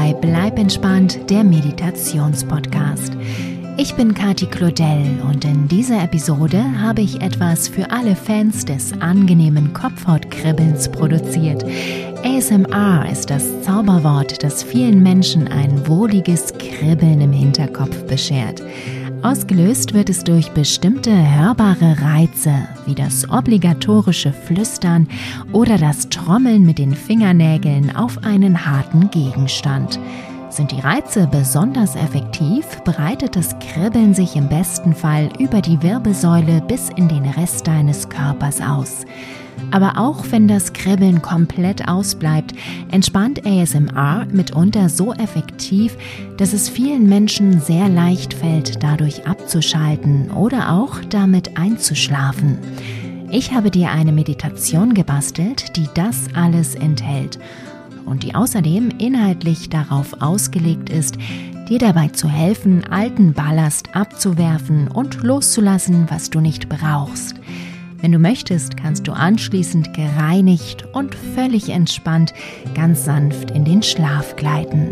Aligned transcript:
bei 0.00 0.14
Bleib 0.14 0.58
entspannt, 0.58 1.28
der 1.28 1.44
Meditationspodcast. 1.44 3.12
Ich 3.76 3.94
bin 3.96 4.14
Kati 4.14 4.46
Claudel 4.46 5.20
und 5.28 5.44
in 5.44 5.68
dieser 5.68 6.02
Episode 6.02 6.64
habe 6.80 7.02
ich 7.02 7.20
etwas 7.20 7.68
für 7.68 7.90
alle 7.90 8.16
Fans 8.16 8.64
des 8.64 8.98
angenehmen 9.02 9.74
Kopfhautkribbelns 9.74 10.90
produziert. 10.90 11.66
ASMR 12.24 13.10
ist 13.12 13.28
das 13.28 13.60
Zauberwort, 13.60 14.42
das 14.42 14.62
vielen 14.62 15.02
Menschen 15.02 15.48
ein 15.48 15.86
wohliges 15.86 16.54
Kribbeln 16.54 17.20
im 17.20 17.32
Hinterkopf 17.32 18.02
beschert. 18.04 18.62
Ausgelöst 19.22 19.92
wird 19.92 20.08
es 20.08 20.24
durch 20.24 20.50
bestimmte 20.52 21.10
hörbare 21.10 21.96
Reize, 22.00 22.54
wie 22.86 22.94
das 22.94 23.28
obligatorische 23.28 24.32
Flüstern 24.32 25.08
oder 25.52 25.76
das 25.76 26.08
Trommeln 26.08 26.64
mit 26.64 26.78
den 26.78 26.94
Fingernägeln 26.94 27.94
auf 27.94 28.24
einen 28.24 28.64
harten 28.64 29.10
Gegenstand. 29.10 30.00
Sind 30.50 30.72
die 30.72 30.80
Reize 30.80 31.28
besonders 31.30 31.94
effektiv, 31.94 32.66
breitet 32.84 33.36
das 33.36 33.56
Kribbeln 33.60 34.14
sich 34.14 34.34
im 34.34 34.48
besten 34.48 34.96
Fall 34.96 35.28
über 35.38 35.60
die 35.60 35.80
Wirbelsäule 35.80 36.60
bis 36.66 36.88
in 36.90 37.06
den 37.06 37.24
Rest 37.24 37.68
deines 37.68 38.08
Körpers 38.08 38.60
aus. 38.60 39.04
Aber 39.70 39.96
auch 39.96 40.24
wenn 40.30 40.48
das 40.48 40.72
Kribbeln 40.72 41.22
komplett 41.22 41.86
ausbleibt, 41.86 42.54
entspannt 42.90 43.46
ASMR 43.46 44.26
mitunter 44.32 44.88
so 44.88 45.12
effektiv, 45.12 45.96
dass 46.36 46.52
es 46.52 46.68
vielen 46.68 47.08
Menschen 47.08 47.60
sehr 47.60 47.88
leicht 47.88 48.34
fällt, 48.34 48.82
dadurch 48.82 49.28
abzuschalten 49.28 50.32
oder 50.32 50.72
auch 50.72 50.98
damit 51.10 51.56
einzuschlafen. 51.58 52.58
Ich 53.30 53.52
habe 53.52 53.70
dir 53.70 53.92
eine 53.92 54.10
Meditation 54.10 54.94
gebastelt, 54.94 55.76
die 55.76 55.88
das 55.94 56.26
alles 56.34 56.74
enthält 56.74 57.38
und 58.10 58.24
die 58.24 58.34
außerdem 58.34 58.90
inhaltlich 58.98 59.70
darauf 59.70 60.20
ausgelegt 60.20 60.90
ist, 60.90 61.16
dir 61.68 61.78
dabei 61.78 62.08
zu 62.08 62.28
helfen, 62.28 62.84
alten 62.90 63.32
Ballast 63.32 63.94
abzuwerfen 63.94 64.88
und 64.88 65.22
loszulassen, 65.22 66.08
was 66.10 66.28
du 66.28 66.40
nicht 66.40 66.68
brauchst. 66.68 67.36
Wenn 68.00 68.12
du 68.12 68.18
möchtest, 68.18 68.76
kannst 68.76 69.06
du 69.06 69.12
anschließend 69.12 69.94
gereinigt 69.94 70.84
und 70.92 71.14
völlig 71.14 71.68
entspannt 71.68 72.34
ganz 72.74 73.04
sanft 73.04 73.50
in 73.52 73.64
den 73.64 73.82
Schlaf 73.82 74.36
gleiten. 74.36 74.88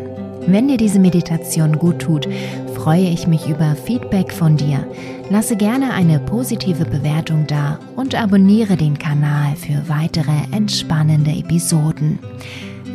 Wenn 0.47 0.69
dir 0.69 0.77
diese 0.77 0.99
Meditation 0.99 1.79
gut 1.79 2.01
tut, 2.01 2.29
freue 2.75 3.09
ich 3.09 3.27
mich 3.27 3.49
über 3.49 3.75
Feedback 3.75 4.33
von 4.33 4.57
dir. 4.57 4.87
Lasse 5.31 5.57
gerne 5.57 5.93
eine 5.93 6.21
positive 6.21 6.85
Bewertung 6.85 7.47
da 7.47 7.79
und 7.97 8.15
abonniere 8.15 8.77
den 8.77 8.99
Kanal 8.99 9.57
für 9.57 9.89
weitere 9.89 10.33
entspannende 10.53 11.33
Episoden. 11.33 12.19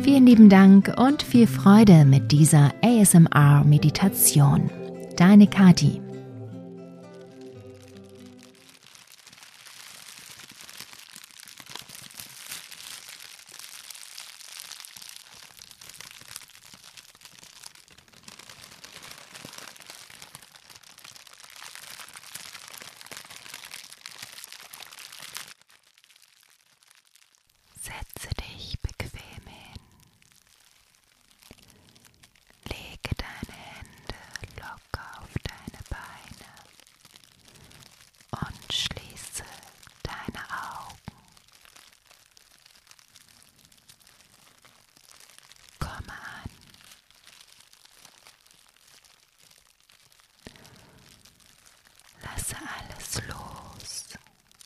Vielen 0.04 0.26
lieben 0.26 0.48
Dank 0.50 0.92
und 0.98 1.22
viel 1.22 1.46
Freude 1.46 2.04
mit 2.04 2.30
dieser 2.30 2.72
ASMR-Meditation. 2.82 4.70
Deine 5.16 5.46
Kati. 5.46 6.00
Setze 27.80 28.28
dich 28.40 28.78
bequem 28.80 29.10
hin. 29.46 29.80
Lege 32.68 33.14
deine 33.16 33.56
Hände 33.58 34.14
locker 34.56 35.20
auf 35.20 35.28
deine 35.42 35.82
Beine 35.90 36.50
und 38.30 38.72
schließe 38.72 39.44
deine 40.02 40.44
Augen. 40.50 41.12
Komme 45.78 46.12
an. 46.12 46.50
Lasse 52.22 52.56
alles 52.56 53.20
los, 53.28 54.04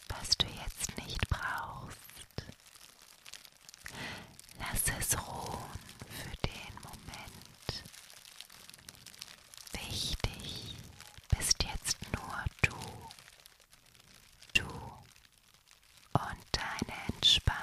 was 0.09 0.37
du 0.38 0.47
jetzt 0.47 0.97
nicht 0.97 1.28
brauchst. 1.28 1.99
Lass 4.59 4.82
es 4.99 5.16
ruhen 5.19 5.59
für 6.09 6.37
den 6.47 6.75
Moment. 6.82 7.84
Wichtig 9.72 10.76
bist 11.37 11.62
jetzt 11.64 11.97
nur 12.12 12.44
du, 12.62 12.76
du 14.55 14.64
und 16.12 16.53
deine 17.21 17.57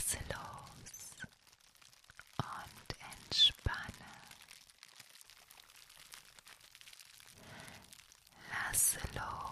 Lasse 0.00 0.18
los 0.30 1.28
und 2.38 2.96
entspanne. 3.12 4.08
Lasse 8.50 8.98
los 9.14 9.49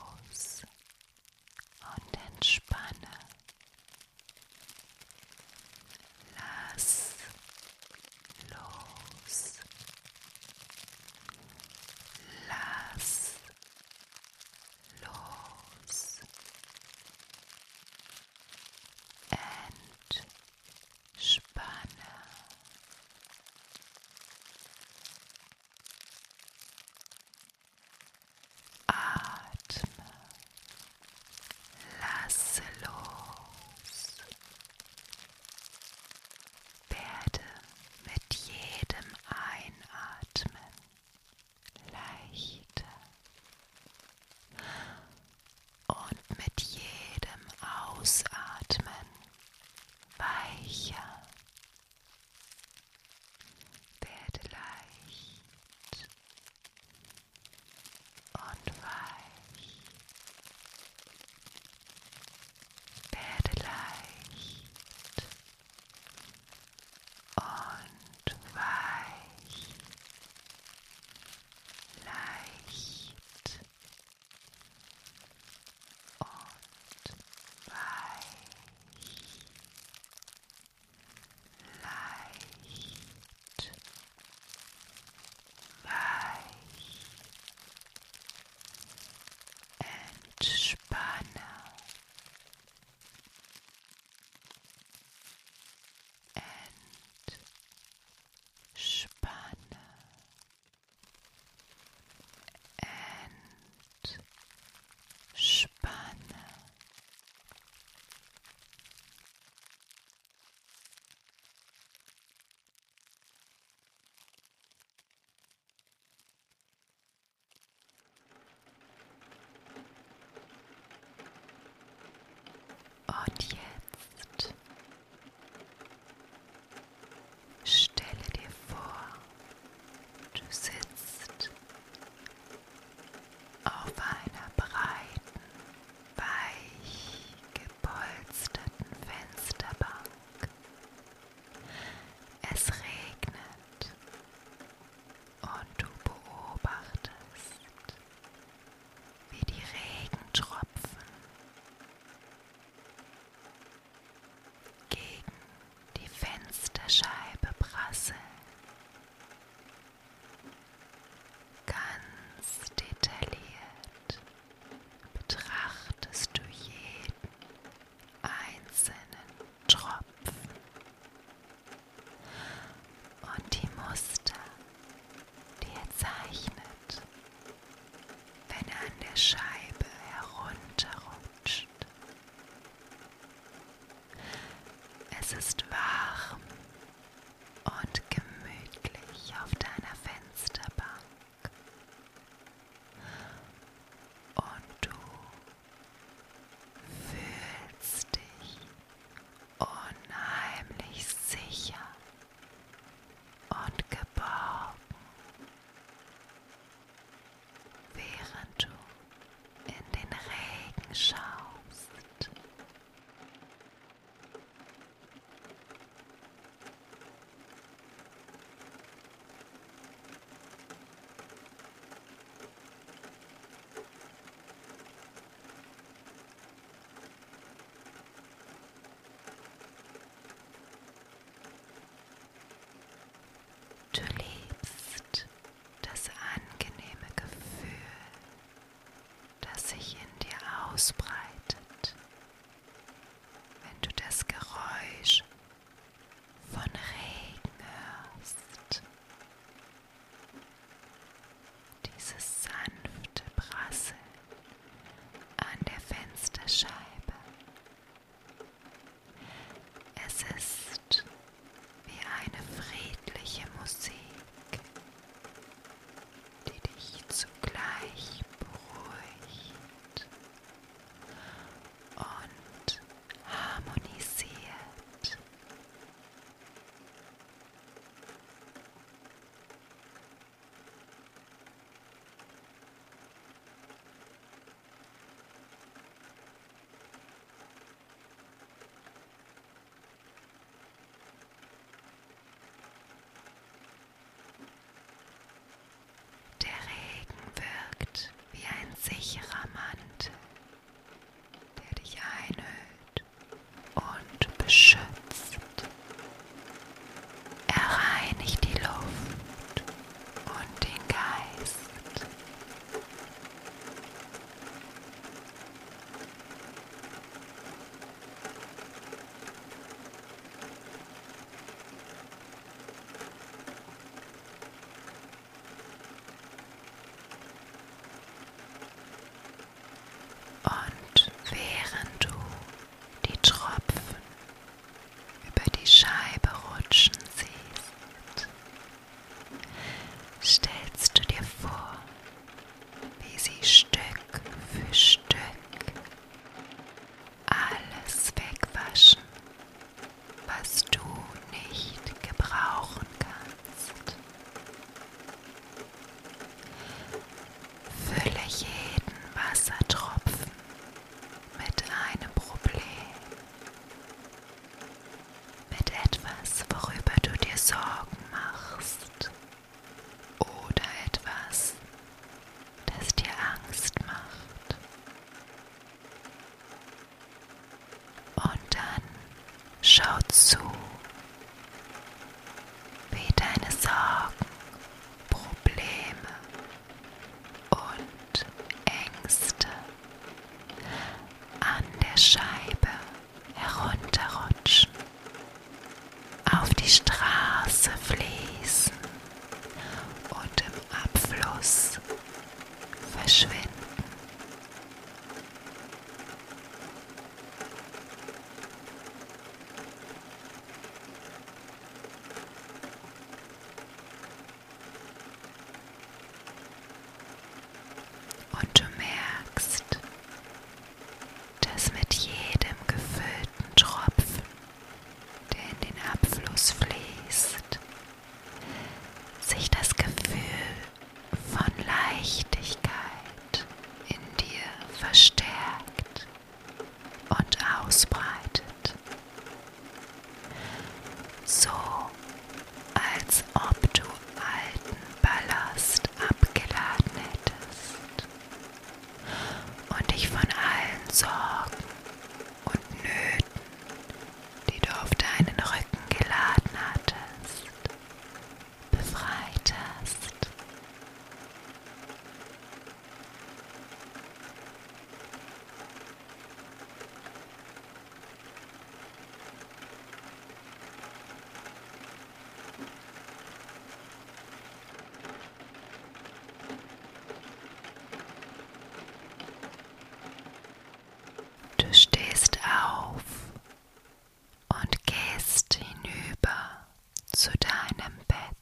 einen 487.77 487.98
Bett. 488.06 488.37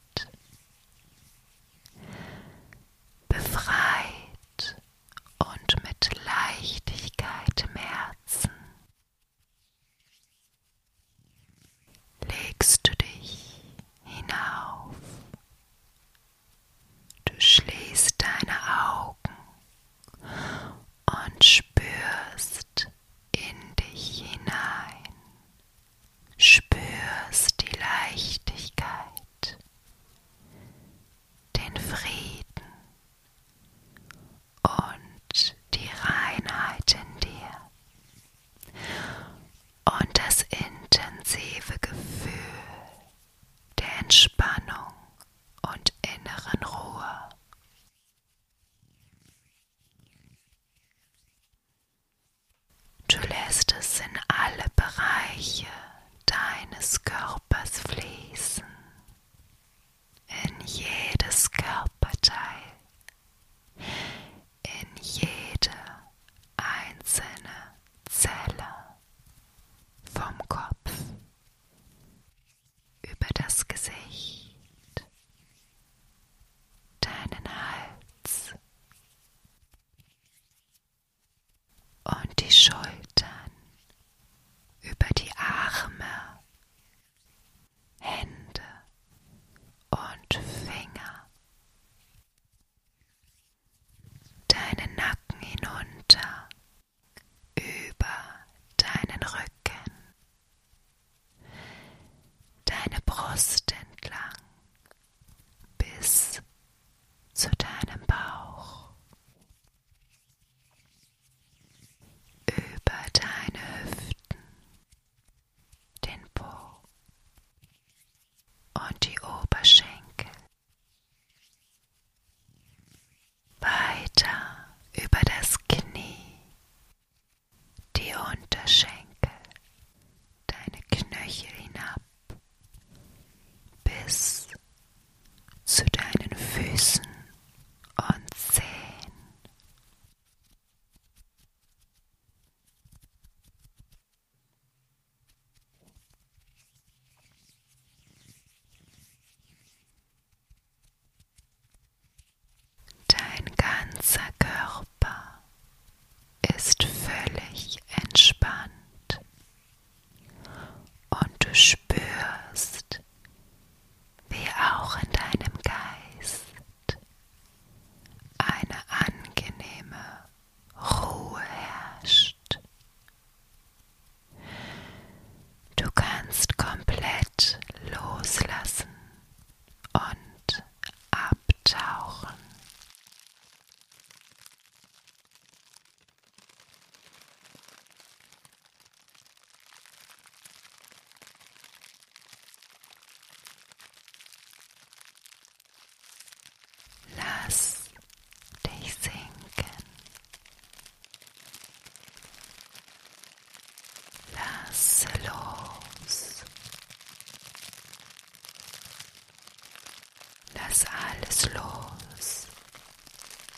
Lass 210.67 210.85
alles 210.85 211.53
los, 211.53 212.47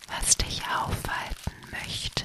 was 0.08 0.38
dich 0.38 0.62
aufhalten 0.62 1.54
möchte. 1.72 2.24